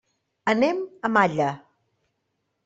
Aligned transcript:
Anem 0.53 0.79
a 1.09 1.11
Malla. 1.17 1.51